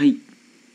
[0.00, 0.16] はい、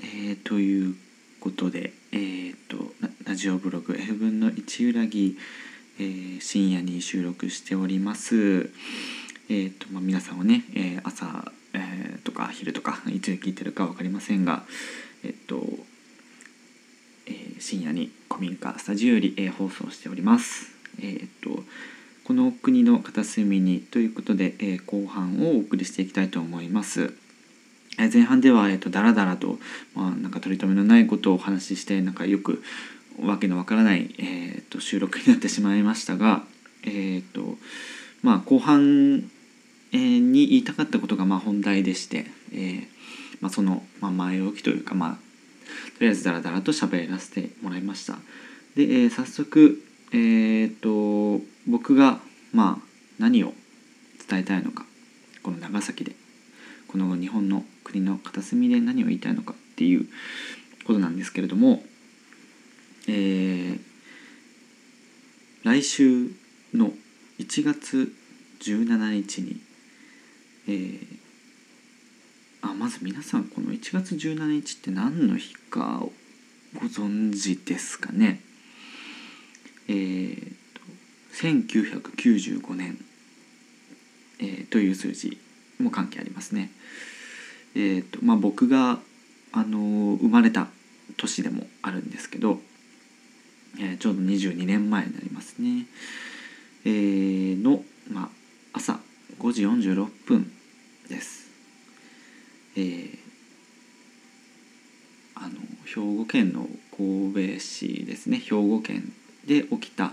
[0.02, 0.96] えー、という
[1.40, 2.94] ことで、えーと、
[3.28, 5.36] ラジオブログ F 分の1裏木、
[6.00, 8.70] えー、深夜に収録しております。
[9.50, 14.62] えーとまあ、皆さんはね、えー、朝、えー、とか昼とかいつ聞いてるか分かりませんが、
[15.24, 15.66] えっ、ー、と
[17.26, 20.68] えー、深夜に古民家スタジオより、えー、放送しております。
[21.02, 21.64] えっ、と
[22.26, 27.25] この国の片隅にということで、え後半をお送りしていきたいと思います。
[27.98, 29.58] 前半では、えーと、だらだらと、
[29.94, 32.62] まあ、なんか取り留めのないことをお話ししてなんかよく
[33.22, 36.44] わけのわからない、えーと、収録になってしまいましたが、
[36.84, 37.58] えーと
[38.22, 39.30] まあ、後半、
[39.92, 42.88] え、に言いたかったことがまあ本題でして、え
[43.40, 45.16] まあ、その、まあ、前置きというか、まあ、
[45.98, 48.18] とりあえずだらだらと喋らせてもらいました。
[48.76, 52.20] で、え、早速、えーと、僕が、
[52.52, 52.86] まあ、
[53.20, 53.54] 何を
[54.28, 54.86] 伝えたいのか
[55.44, 56.16] この長崎で
[56.96, 60.08] この日本の国の片隅で何を言いたいのかっていう
[60.88, 61.84] ことなんですけれども、
[63.10, 63.80] えー、
[65.64, 66.32] 来週
[66.74, 66.94] の
[67.38, 68.14] 1月
[68.62, 69.60] 17日に、
[70.70, 70.98] えー、
[72.62, 76.02] あまず皆さんこの1月17日って何の日か
[76.76, 78.40] ご存知ですかね。
[79.90, 80.82] えーと、
[81.34, 82.98] 1995年、
[84.40, 85.38] えー、という数字。
[85.80, 86.72] も関係ありますね。
[87.76, 89.00] えーとまあ、僕が、
[89.52, 90.68] あの生まれた
[91.16, 92.60] 年でもあるんですけど、
[93.80, 95.86] えー、ちょうど22年前になりますね、
[96.84, 97.82] えー、の、
[98.12, 98.30] まあ、
[98.74, 99.00] 朝
[99.40, 100.52] 5時46分
[101.08, 101.50] です。
[102.76, 103.18] えー、
[105.36, 109.14] あの兵庫県の神戸市ですね兵庫県
[109.48, 110.12] で起きた、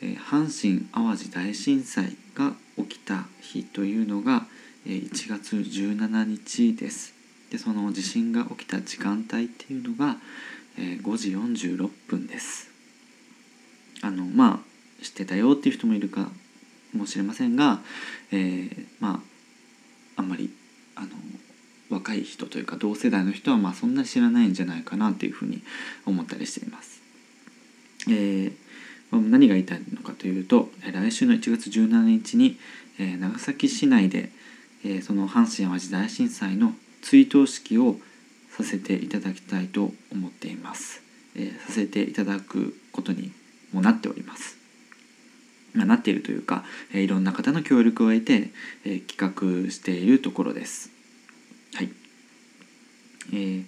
[0.00, 4.46] えー、阪神・淡路大震災が起きた日というのが、
[4.86, 7.14] 1月17日です。
[7.50, 10.16] でその地震が起きた時間帯っていうのが
[10.76, 12.70] 5時46分です。
[14.02, 14.62] あのま
[15.00, 16.30] あ知ってたよっていう人もいるか
[16.92, 17.80] もしれませんが、
[18.32, 19.22] えー、ま
[20.16, 20.50] ああんまり
[20.96, 21.08] あの
[21.90, 25.62] 若い人というか同世代の人はまあそんな知らないんじゃないかなっていうふうに
[26.06, 27.02] 思ったりしています。
[28.08, 32.58] えー、何が言いたいのかというと来週の1月17日に、
[32.98, 34.30] 長崎市内で、
[34.84, 36.72] えー、その阪神・淡路大震災の
[37.02, 37.96] 追悼式を
[38.50, 41.02] させていただきたいと思っています、
[41.34, 43.32] えー、させていただくことに
[43.72, 44.56] もなっております、
[45.74, 48.50] まあ、なっているというか、えー、いろんな方の協力を得て、
[48.84, 50.90] えー、企画しているところです。
[51.74, 51.90] はい、
[53.32, 53.64] えー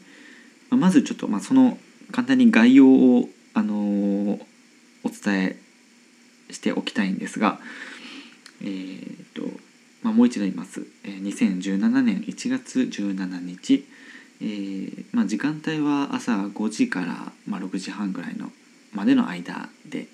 [0.71, 1.79] まあ、まずちょっと、まあ、その
[2.13, 4.41] 簡単に概要を、あのー、
[5.05, 5.57] お伝
[6.49, 7.59] えしておきたいんですが
[8.61, 9.43] えーと
[10.05, 13.87] まあ、もう一度言います、えー、2017年1月17日、
[14.43, 18.51] えーまあ、時間帯は朝5時から、まあ、6時半ぐらいの
[18.93, 20.07] までの間で、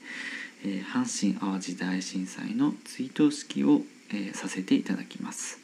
[0.65, 5.59] えー、阪神・淡路大震災の追悼式を、えー、させていただきます。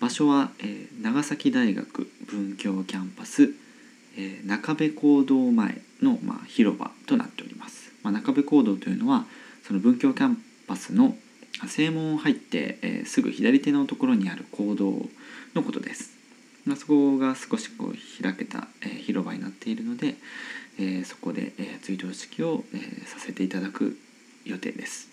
[0.00, 3.54] 場所は、え、長崎大学文教キャンパス、
[4.16, 9.26] え、中部講堂前の、まあ、広場となっております、ま、中部講堂というのは
[9.62, 11.14] その文教キャンパスの
[11.68, 15.08] 正門を入って、えー、すぐ左手のところにある講堂
[15.54, 16.12] のことです。
[16.64, 20.14] まあ、そこが少しこう開けた、えー、広場になっているので、
[20.78, 23.98] えー、そこで、え、追悼式を、え、させていただく
[24.44, 25.08] 予定です。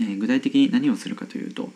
[0.00, 1.72] え、具体的に何をするかというと、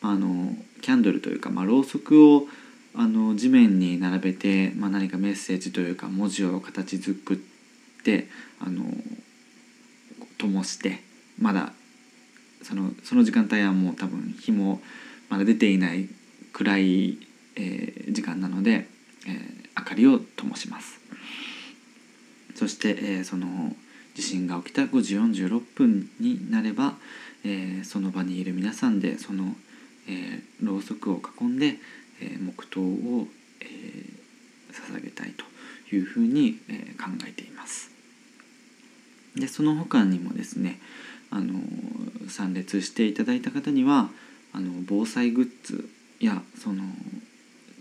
[0.00, 2.46] まあ、あのキャンドルというか、まあ、ろうそくを
[2.94, 7.36] あの地面に並べて、まあ、何かメッセージというか文字を形作っ
[8.04, 8.28] て
[8.60, 8.84] あの
[10.38, 11.02] 灯して
[11.40, 11.72] まだ
[12.64, 14.80] そのその時間帯はもう多分日も
[15.28, 16.08] まだ出ていない
[16.52, 17.18] 暗い、
[17.56, 18.88] えー、時間なので、
[19.26, 21.00] えー、明かりを灯します。
[22.54, 23.74] そして、えー、その
[24.14, 26.94] 地震が起きた5時46分になれば、
[27.44, 29.54] えー、その場にいる皆さんでその、
[30.08, 31.78] えー、ろうそくを囲んで、
[32.20, 33.26] えー、黙祷を、
[33.60, 35.44] えー、捧げたいと
[35.94, 37.90] いうふうに、えー、考えています。
[39.36, 40.78] でその他にもですね
[41.34, 41.60] あの
[42.28, 44.08] 参列していただいた方には
[44.52, 45.88] あの防災グッズ
[46.20, 46.84] やその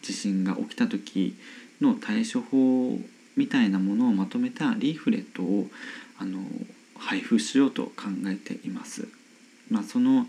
[0.01, 1.37] 地震が起きた時
[1.79, 2.99] の対処法
[3.37, 5.67] みたいなものをまとめたリーフレットを
[6.17, 6.39] あの
[6.97, 9.07] 配布しようと考えています。
[9.69, 10.27] まあ、その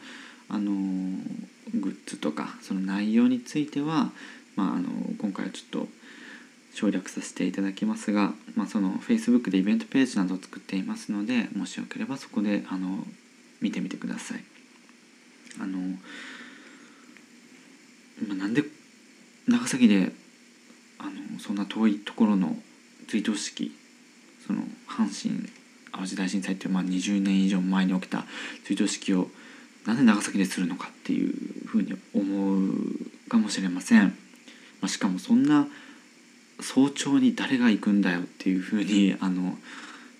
[0.49, 0.73] あの
[1.75, 4.13] グッズとかその内容については、
[4.55, 4.89] まあ、あの
[5.19, 5.89] 今回はちょっと
[6.75, 13.07] 省略させていただきますが、まあ、その Facebook でイベントページなどを作っていますのでもしよければそこであの
[13.61, 14.45] 見てみてください。
[15.61, 15.79] あの、
[18.29, 18.65] まあ、なんで
[19.47, 20.13] 長崎で
[20.99, 22.57] あのそんな遠いところの
[23.07, 23.73] 追悼式
[24.47, 25.49] その阪神・
[25.93, 28.25] 淡路大震災っていう、まあ、20年以上前に起きた
[28.65, 29.29] 追悼式を
[29.87, 32.75] なんで長崎でするのかっていうふうに思う
[33.29, 34.17] かもしれません。
[34.81, 35.69] まあ、しかもそんな
[36.61, 39.57] 早朝に誰が行くんだよっていうふうにあの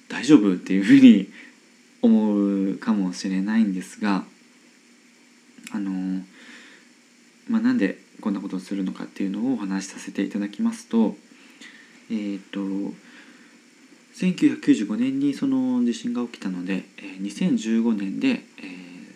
[0.09, 1.29] 大丈夫っていうふうに
[2.03, 4.25] 思うかもしれないんですが
[5.73, 6.23] あの、
[7.49, 11.17] まあ、なんでこんなことをするのかっていうのをお話しさせていただきますと
[12.11, 12.95] えっ、ー、と
[14.15, 16.85] 1995年にその地震が起きたので、
[17.21, 18.43] 2015年で、え、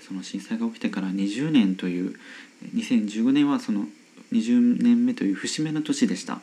[0.01, 2.17] その震災が起きてから20年という
[2.75, 3.85] 2015年はその
[4.33, 6.41] 20年目という節目の年でした。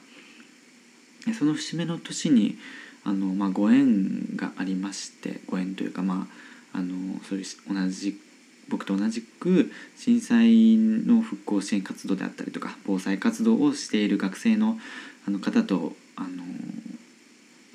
[1.34, 2.58] その節目の年に
[3.04, 6.28] あの、まあ、ご縁がありましてご縁というかま
[6.74, 8.20] ああのそういう同じ
[8.68, 14.78] 僕と同じく震災の復興支援活動であったりとか防災活動をしている学生の
[15.28, 16.44] あの方とあの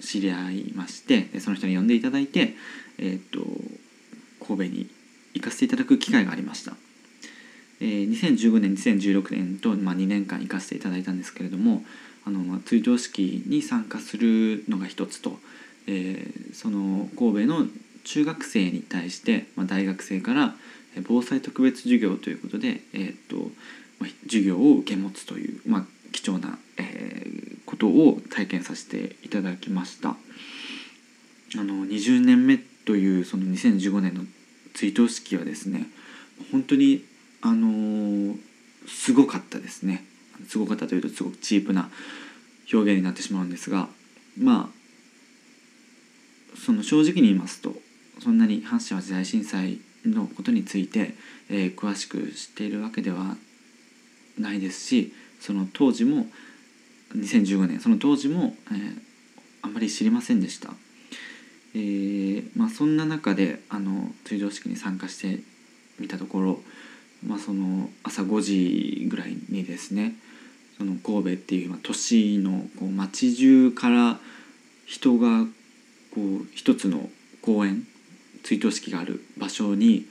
[0.00, 2.55] 知り合いましてその人に呼んでいただいて、
[2.99, 3.44] えーと、
[4.44, 4.91] 神戸に
[5.35, 6.75] 行かせていただく機会がありました。
[7.81, 11.82] えー、2015年2016年と、まあ、2年間行かせていただいたんですけれども
[12.25, 15.38] あの、まあ、追悼式に参加するのが一つと、
[15.87, 17.67] えー、その神戸の
[18.05, 20.55] 中学生に対して、まあ、大学生から
[21.06, 23.50] 防災特別授業ということで、えーと、
[24.25, 30.17] 授業を受け持つという、まあ、貴重な、えー、ことを体験させていただきました。
[31.58, 34.22] あの20年目というその2015年の
[34.75, 35.87] 追悼式はですね
[36.52, 37.05] 本当に
[37.43, 38.37] あの
[38.87, 40.05] すごかったですね。
[40.49, 41.91] すごかったというとすごくチープな
[42.73, 43.89] 表現になってしまうんですが
[44.39, 44.81] まあ
[46.57, 47.75] その正直に言いますと
[48.23, 51.15] そんなに阪神・淡路大震災のことについて、
[51.49, 53.37] えー、詳しく知っているわけでは
[54.39, 56.27] ないですしその当時も
[57.17, 59.01] 2015年その当時も、えー、
[59.63, 60.71] あまり知りませんでした。
[61.75, 65.41] えーまあ、そんな中であの追悼式に参加して
[65.99, 66.61] みたところ、
[67.26, 70.14] まあ、その朝5時ぐらいにですね
[70.78, 74.19] その神戸っていう、まあ、都市のこう街中から
[74.87, 75.44] 人が
[76.14, 77.11] こう一つの
[77.43, 77.87] 公園
[78.43, 80.06] 追悼式がある場所に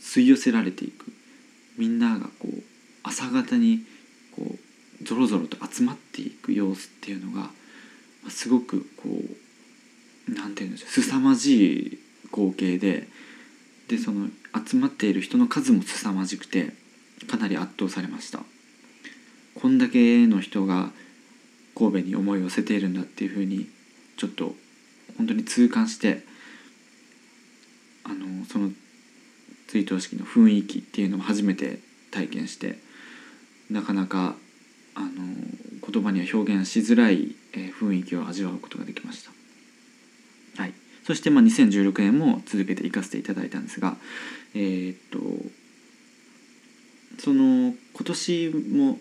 [0.00, 1.12] 吸い寄せられていく。
[1.76, 2.62] みんながこう
[3.02, 3.84] 朝方に
[4.36, 4.56] こ
[5.00, 7.50] うぞろぞろと集まっていく様子っていうのが
[8.28, 11.98] すごくこう何て言うんでしょう凄まじい
[12.30, 13.08] 光景で
[13.90, 14.28] でその
[14.68, 16.70] 集まっている人の数も凄まじくて
[17.28, 18.38] かなり圧倒されました
[19.60, 20.90] こんだけの人が
[21.76, 23.68] 神戸に思いを寄せているんだっていうふうに
[24.16, 24.54] ちょっと
[25.18, 26.22] 本当に痛感して
[28.04, 28.70] あのその
[29.66, 31.80] 追悼式の雰囲気っていうのを初めて
[32.12, 32.78] 体験して
[33.70, 34.36] なかなか
[34.94, 35.08] あの
[35.90, 39.39] 言葉には表現しづらい、え雰囲気を味わうことができました。
[41.10, 43.96] そして、まあ、2016年も続けて行かせていただいたんですが、
[44.54, 45.18] えー、っと
[47.20, 48.96] その今年も、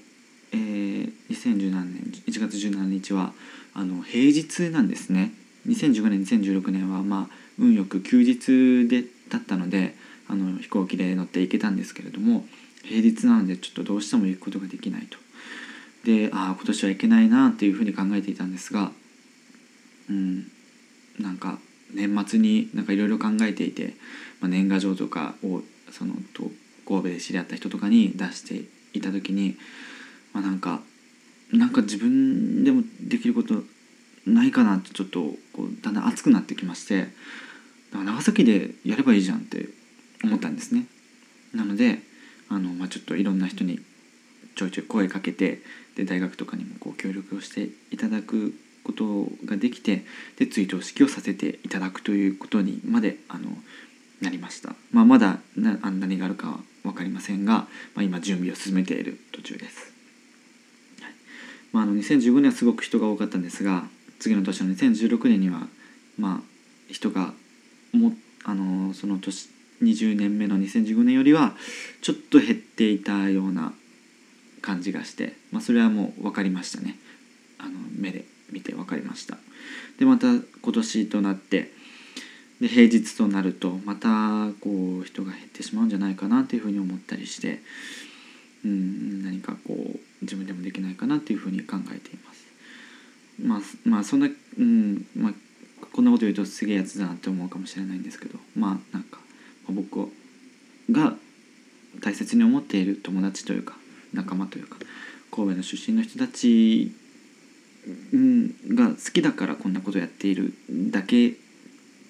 [0.51, 3.31] えー、2017年1月17日は
[3.75, 5.31] あの平日なんですね。
[5.67, 9.93] 2015年2016年は、まあ、運よく休日でだったので
[10.27, 12.43] あの飛行機で乗って行けたんですけれども
[12.81, 15.19] 平日なのでちょっとどうしても行くことができないと。
[16.05, 18.91] でああ今年は行けないなっていうふうに考えていたんですが
[20.10, 20.48] うん
[21.19, 21.60] なんか
[21.93, 23.96] 年末になんかいろいろ考えていて、
[24.39, 26.43] まあ、年賀状とかをそのと
[26.88, 29.58] 神戸で知り合った人とかに出していた時に、
[30.34, 30.81] まあ、なんか
[31.51, 33.63] なんか自分でもできること
[34.25, 35.22] ないかなってちょっと
[35.53, 37.08] こうだんだん熱くなってきまして
[37.91, 39.67] 長崎でやればいいじゃんって
[40.24, 40.86] 思ったんですね。
[41.53, 42.00] なので
[42.50, 43.79] あの、まあ、ちょっといろんな人に
[44.55, 45.62] ちょいちょい声かけて
[45.96, 50.03] で大学とかにもこう協力をしていただくことができて
[50.38, 53.50] で追悼式をさせていただくということにまであの
[54.21, 59.93] なりました、まあ、まだな何があるかは分かりませんが、まあ、今準備を進めている途中です、
[61.01, 61.13] はい。
[61.71, 63.86] まあ、あの2015年はすごく人が多かったんですが
[64.19, 65.67] 次の年の2016年には
[66.17, 67.33] まあ人が
[67.93, 69.50] もあのその年
[69.81, 71.55] 20年目の2015年よりは
[72.01, 73.74] ちょっと減っていたような
[74.62, 76.98] 感じがして、まあ、それはもう分かりましたね。
[77.57, 78.25] あの目で。
[78.51, 79.38] 見て分かりました。
[79.98, 81.72] でまた今年となって
[82.62, 87.62] で平日となるとまたこう人が減ってしまうんじゃないかなというふうに思ったりして
[88.65, 92.39] うん何かこう自分でもできないかなというふうに考えています。
[93.41, 94.27] まあまあそんな
[94.58, 95.34] うんまあ
[95.94, 99.20] こんなこと言うとすげえやつだなって思うかもしれないんですけどまあなんか
[99.70, 100.12] 僕
[100.91, 101.13] が
[102.01, 103.75] 大切に思っている友達というか
[104.13, 104.77] 仲間というか
[105.32, 106.91] 神戸の出身の人たち
[108.74, 111.33] が好きだからこんなことやっているだけ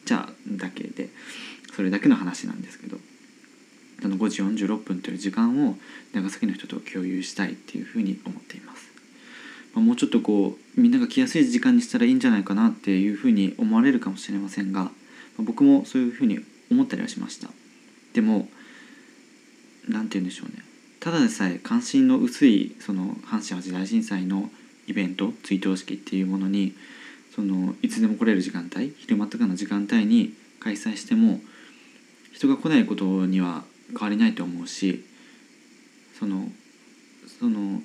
[0.05, 1.09] じゃだけで
[1.75, 2.97] それだけの話なんですけど
[4.03, 5.75] あの5時46分という時間を
[6.13, 8.89] 長崎の人と共有したいっていうふうに思っています。
[9.73, 14.91] まあ、もうちょっとこうみんなが来やすい時間にしたらいいんじゃないかなっていうふうに思われるかもしれませんが、まあ、
[15.43, 16.39] 僕もそういうふうに
[16.71, 17.49] 思ったりはしました
[18.13, 18.49] でも
[19.88, 20.63] 何て言うんでしょうね
[20.99, 24.49] ただでさえ関心の薄いその阪神・淡路大震災の
[24.89, 26.74] イベント追悼式っていうものに
[27.36, 31.39] そのいつでも来れる時間帯昼間とかの時間帯に開催しても
[32.34, 35.05] 人が来ないことには変わりないと思うし
[36.17, 36.50] その
[37.39, 37.81] その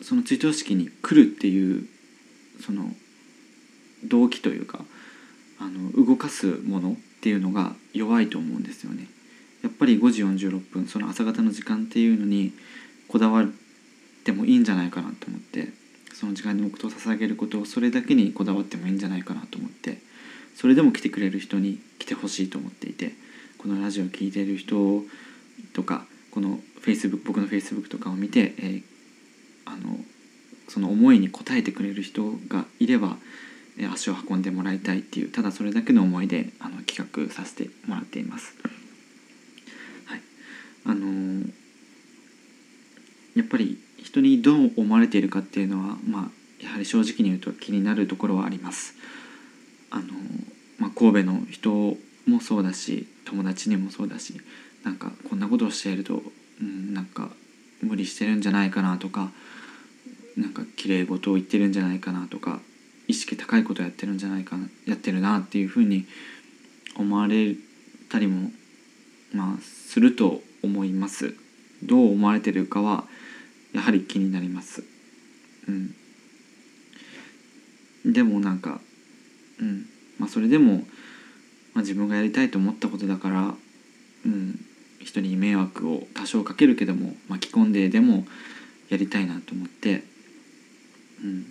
[0.00, 1.86] その追悼式に来るっていう
[2.64, 2.90] その
[4.04, 4.84] 動機というか
[5.58, 9.08] あの動かすものっていうのが弱いと思うんですよね。
[9.62, 12.52] やっぱり5時46分その朝方の時間っていうのに
[13.08, 13.46] こだわっ
[14.24, 15.68] てもいいんじゃないかなと思って
[16.20, 19.96] その時間に黙祷を捧げることをそれだけにこだわってもいいんじゃないかなと思って
[20.54, 23.12] それでも来てくれる人に来てほしいと思っていて
[23.56, 25.02] このラジオを聴いている人
[25.72, 28.82] とかこの Facebook 僕の Facebook とかを見て、えー、
[29.64, 29.96] あの
[30.68, 33.16] その思いに応えてくれる人がいれば
[33.78, 38.54] え足を運んでもらいたいっていうただそれだけの思いであの企画させてもらっています。
[40.04, 40.20] はい、
[40.84, 41.50] あのー、
[43.36, 43.78] やっぱり
[44.10, 48.94] 人にどう思われているかっていうのは、まあ、やはり正直に言うと気になるところはあります。
[49.90, 50.04] あの、
[50.78, 54.40] まあ、神戸の人もそうだし友達にもそうだし
[54.84, 56.22] なんかこんなことをしていると、
[56.60, 57.30] うん、なんか
[57.82, 59.30] 無理してるんじゃないかなとか
[60.36, 62.60] なんか綺麗事を言ってるんじゃないかなとか
[63.08, 66.06] 意識高いことやってるんじゃないかなやってるなっていうふうに
[66.96, 67.54] 思われ
[68.08, 68.50] たりも
[69.32, 71.34] まあすると思います
[71.82, 73.04] どう思われてるかは
[73.72, 74.82] やはり気になります。
[75.68, 75.94] うん。
[78.12, 78.80] でもなんか
[79.60, 79.86] うん。
[80.18, 80.84] まあそれでも、
[81.74, 83.54] まあ、自分がやりたいと思ったことだから
[84.26, 84.58] うん。
[85.00, 88.26] 人に迷惑を多少かけるけども巻き込んででも
[88.90, 90.02] やりたいなと思って
[91.22, 91.46] うん。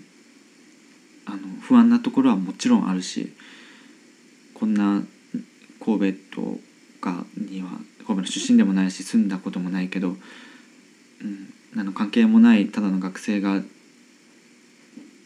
[1.26, 3.34] あの不安なところはもちろんあるし
[4.56, 5.04] こんな
[5.84, 6.60] 神戸と
[7.00, 7.70] かには
[8.06, 10.20] 神戸の出身でもないし住んだこともないけど、うん、
[11.78, 13.62] あの関係もないただの学生が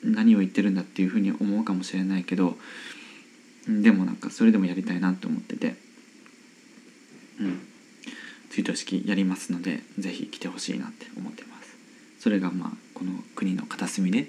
[0.03, 2.57] 何を言ってるんだっていうふうに思うかもしれないけど
[3.67, 5.75] でもなんかそれでもやりたいなって思ってて、
[7.39, 7.61] うん、
[8.49, 11.77] 追悼式やりますので是非来てほしいなって思ってます。
[12.19, 14.27] それがまあこの国の片隅で、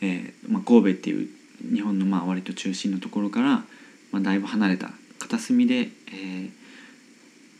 [0.00, 1.28] えーまあ、神戸っていう
[1.74, 3.64] 日本のまあ割と中心のところから、
[4.12, 6.50] まあ、だいぶ離れた片隅で、えー、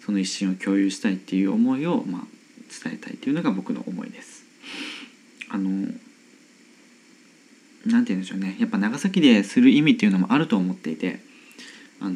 [0.05, 2.23] その一心を共有したいっていう思いを、まあ、
[2.83, 4.45] 伝えたいというのが僕の思いです。
[5.51, 5.89] あの
[7.87, 11.21] なんて言うんでしょうねやっぱ長崎でする意味っていうのもあると思っていて
[12.01, 12.15] あの、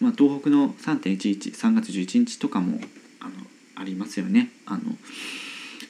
[0.00, 2.80] まあ、東北の3.113月11日とかも
[3.20, 3.32] あの
[3.76, 4.50] ありますよね。
[4.66, 4.82] あの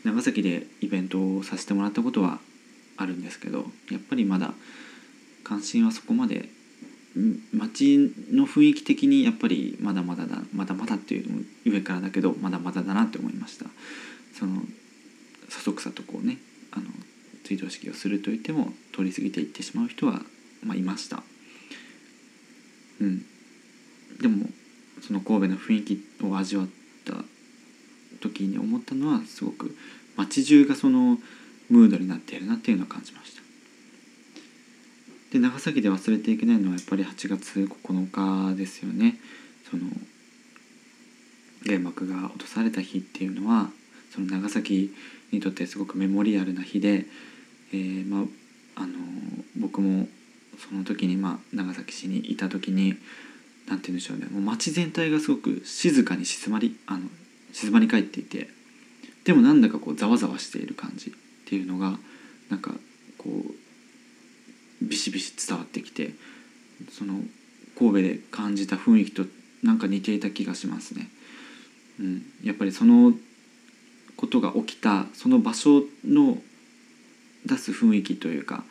[0.04, 2.40] 長崎でイベントをさせてもらったことは
[2.96, 4.52] あるんですけどやっぱりまだ
[5.44, 6.48] 関心はそこまで
[7.52, 13.66] 街の雰囲気的にやっぱりまだまだだまだまだっていうのも上からだけどまだまだだなって思いました。
[14.34, 14.62] その
[15.48, 16.38] そそくさとこうね
[16.70, 16.86] あの
[17.44, 20.22] 追悼式をすると言っても通り過ぎていってしまう人は、
[20.62, 21.22] まあ、いました。
[23.00, 23.26] うん。
[24.20, 24.46] でも
[25.02, 26.66] その神戸の雰囲気を味わっ
[27.04, 27.14] た
[28.20, 29.76] 時に思ったのはすごく
[30.16, 31.18] 街中がその
[31.68, 33.41] ムードになっているなっていうのを感じました。
[35.32, 39.18] で長崎で忘れていけないのはやっぱり8月9日ですよね。
[39.70, 39.84] その
[41.64, 43.70] 原爆が落とされた日っていうのは
[44.14, 44.94] その長崎
[45.30, 47.06] にとってすごくメモリアルな日で、
[47.72, 48.26] えー、ま
[48.76, 48.92] あ、あの
[49.56, 50.06] 僕も
[50.58, 52.98] その時に、まあ、長崎市にいた時に
[53.66, 54.26] 何て言うんでしょうね。
[54.26, 57.08] もう街全体がすごく静かに静まりあの
[57.54, 58.50] 静まり返っていて
[59.24, 61.12] でもなんだかこうざわざわしている感じっ
[61.46, 61.98] ていうのが
[62.50, 62.72] なんか
[63.16, 63.54] こう
[64.88, 66.12] ビシビシ伝わってきて
[66.90, 67.20] その
[67.78, 69.24] 神戸で感じた雰囲気と
[69.62, 71.08] なんか似ていた気がしますね。
[72.00, 73.12] うん、やっぱりその
[74.16, 76.38] ことが起きたその場所の
[77.46, 78.64] 出す雰囲気というか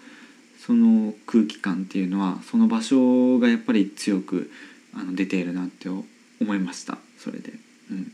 [0.59, 4.51] その空気感っていうのはその場所がやっぱり強く
[4.93, 6.03] あの出ているなって思
[6.55, 7.53] いましたそれで。
[7.91, 8.11] うん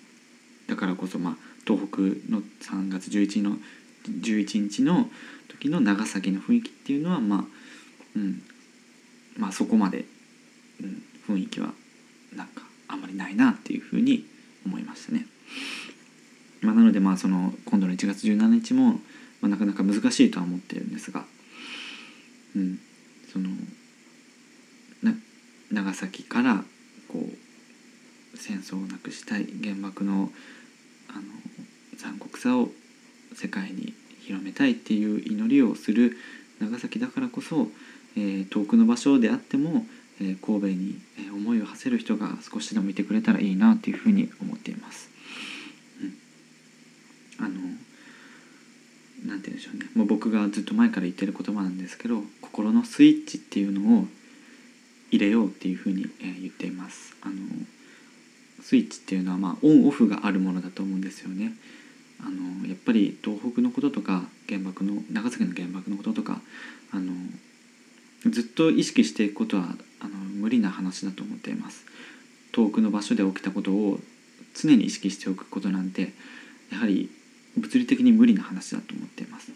[0.67, 1.35] だからこそ、まあ、
[1.65, 3.57] 東北の3月11の
[4.05, 5.09] 11日の
[5.47, 7.43] 時の長崎の雰囲気っていうのはまあ、
[8.17, 8.41] うん
[9.37, 10.05] まあ、そこまで、
[10.81, 11.71] うん、雰囲気は
[12.35, 14.25] なんかあんまりないなっていうふうに
[14.65, 15.27] 思いましたね。
[16.61, 18.99] まあ、なのでまあその今度の1月17日も
[19.41, 21.23] まあ、なかなか難しいとは思ってるんですが、
[22.55, 22.79] うん、
[23.31, 23.49] その
[25.03, 25.13] な
[25.71, 26.63] 長崎から
[27.07, 30.31] こう戦争をなくしたい原爆の
[31.09, 31.21] あの
[31.97, 32.69] 残酷さを
[33.35, 36.17] 世界に広めたいっていう祈りをする
[36.59, 37.67] 長崎だからこそ、
[38.17, 39.85] え、遠くの場所であっても、
[40.19, 40.99] え、神戸に
[41.31, 45.09] 思いを馳せる人が少しでもいてくれたらいいなっていうふうに思っています。
[46.01, 47.55] うん、あの
[49.25, 54.05] なんて言うんでしょうねもう僕がずっと前から言ってる言葉なんですけど心のスイッチっていうのを
[55.11, 57.15] 入れようっていうふうに、え、言っています。
[57.21, 57.35] あの
[58.61, 61.53] スイッチっていうのは、まあ、オンオフがあるものだと思うんですよね。
[62.19, 66.41] あのやっぱり東北のこととか原爆の長崎の原爆のこととか
[66.91, 67.13] あの
[68.29, 71.85] ずっと意識していくことはあの無理な話だと思っています。
[72.51, 73.99] 遠くの場所で起きたことを
[74.55, 76.13] 常に意識しておくことなんて
[76.71, 77.09] やはり
[77.55, 79.51] 物理的に無理な話だと思っています。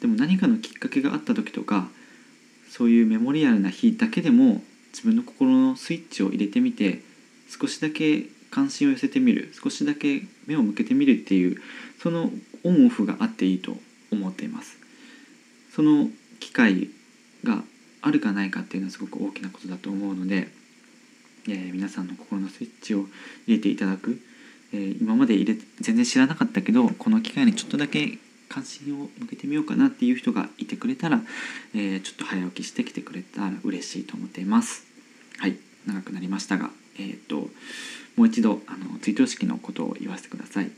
[0.00, 1.88] でも何かのきっかけがあった時とか
[2.68, 4.62] そういうメモリアルな日だけでも
[4.92, 7.00] 自分の心のスイッチを入れてみて
[7.48, 11.60] 少しだけ関心を寄せてみる少しだけ目を向けてみるっていう
[12.00, 12.30] その
[12.62, 13.76] オンオフがあっていいと
[14.12, 14.78] 思っています。
[15.74, 16.90] その機会
[17.42, 17.64] が
[18.06, 20.48] あるかないかっていうのはすごく大きなことだと思うので、
[21.48, 23.06] えー、皆さんの心のスイッチを
[23.46, 24.20] 入れていただく、
[24.74, 28.18] えー、今まで入れ全然知らなかったけどこの機会にちょっとだけ
[28.50, 31.22] 関心を向けてみようかなっていう人がいてくれたら、
[31.74, 34.84] えー、ちょっと早起きしてきてくれたら嬉しいと思っています。
[35.38, 35.56] はい
[35.86, 37.48] 長くなりましたがえっ、と
[38.16, 40.70] もう一度あの追悼式のことを言わせてください、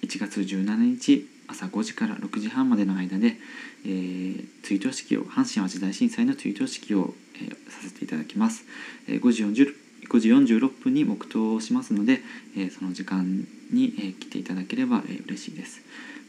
[0.00, 3.36] え1月17日朝5時から6時半までの間で、
[3.84, 8.64] えー、追悼式を阪神・淡路大震災の追悼式を、えー、させていただきます、
[9.08, 9.74] えー、5時40
[10.08, 12.20] 5時46分に黙祷をしますので、
[12.56, 15.80] えその時間に、え来ていただければ、え嬉しいです。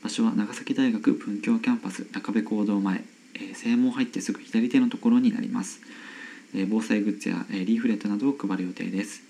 [0.01, 3.03] 場所は長崎大学文教キャンパス中部講堂前、
[3.33, 5.81] え正門入ってすぐ左手のところになります、
[6.53, 9.23] え防災グッズや、えリーフレットなどを配る予定です。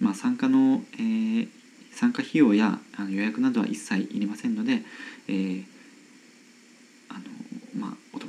[0.00, 1.48] まあ、参加の、えー、
[1.92, 4.82] 参加費用やあの予約などは一切いりませんので、
[5.28, 5.64] えー、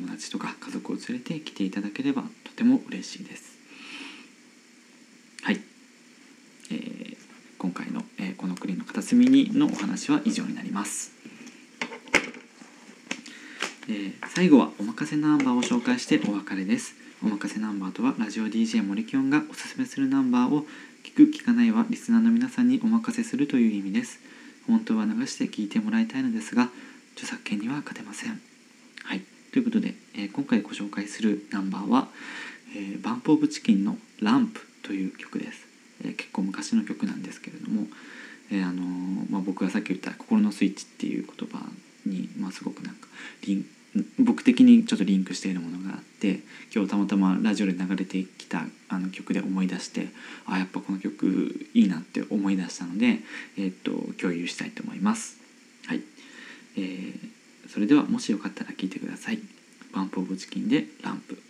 [0.04, 3.58] 友達とか家族を連れて来ていただければとても嬉しいです。
[5.44, 5.62] はい、
[6.72, 7.18] えー、
[7.58, 11.14] 今回の、えー、この国の片隅にのお話は以上になります。
[13.88, 16.96] えー、最後はおまかせナンバーを紹介してお別れです。
[17.24, 20.66] おまかせナンバーとはラジオ DJ 森きょんがおすすめするナンバーを
[21.06, 24.20] 聞く聞かないはリスナーの皆さんにお任せするという意味です
[24.68, 26.70] 本当は流して聞いてもらいたいのですが
[27.14, 28.42] 著作権には勝てません
[29.54, 32.08] ということで、えー、今回ご紹介するナンバーは、
[32.76, 35.68] えー、バンプ・オブ・チキンの「ランプ」という曲です、
[36.04, 37.86] えー、結構昔の曲なんですけれども、
[38.50, 38.84] えー、あの
[39.30, 41.64] まあ、僕がさっき言った「心のスイッチ」っていう言葉
[42.04, 43.08] に、まあ、すごくなんか
[43.46, 43.66] リン
[44.18, 46.40] 僕的にちょっとリンクしているものがあって
[46.74, 50.08] 今日たまたまラジオで流れてきたあの曲で思い出して
[50.48, 53.20] あやっぱこの曲いいなって思い出したので、
[53.56, 55.38] えー、っと共有したいと思います。
[55.86, 56.02] はい
[56.76, 57.30] えー、
[57.74, 59.40] それではもしよかったら聴いてください。
[59.96, 61.42] バンプオブチキンでランプ。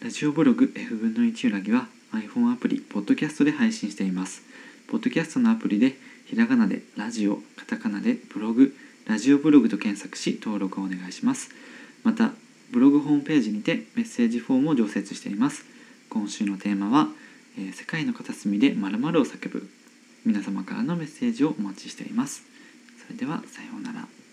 [0.00, 4.44] ラジオブログ F 分の1裏木は iPhone アプリ、ポッドキャストで配信しています。
[4.86, 8.72] ポッドキャストのアプリでひらがなでラジオ、カタカナでブログ、
[9.08, 11.50] ラジオブログと検索し登録をお願いします。
[12.04, 12.30] また、
[12.70, 15.64] ブログホームページにてメッセージフォームを常設しています。
[16.08, 17.08] 今週のテーマは、
[17.58, 19.68] えー、世界の片隅で〇〇を叫ぶ。
[20.24, 22.53] 皆様からのメッセージをお待ちしています。
[23.06, 24.23] それでは、さようなら。